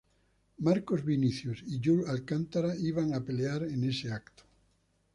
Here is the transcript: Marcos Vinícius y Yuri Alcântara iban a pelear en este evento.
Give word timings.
Marcos 0.57 1.03
Vinícius 1.09 1.61
y 1.71 1.77
Yuri 1.83 2.09
Alcântara 2.09 2.73
iban 2.89 3.13
a 3.13 3.23
pelear 3.23 3.61
en 3.65 3.83
este 3.83 4.07
evento. 4.07 4.43